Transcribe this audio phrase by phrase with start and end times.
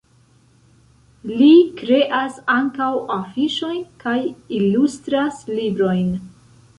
[1.41, 1.49] Li
[1.81, 4.15] kreas ankaŭ afiŝojn kaj
[4.61, 6.09] ilustras librojn.